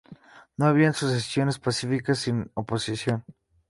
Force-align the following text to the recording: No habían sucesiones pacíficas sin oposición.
No 0.57 0.65
habían 0.65 0.95
sucesiones 0.95 1.59
pacíficas 1.59 2.17
sin 2.17 2.49
oposición. 2.55 3.23